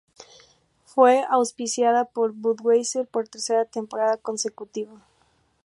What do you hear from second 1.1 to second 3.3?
auspiciada por Budweiser por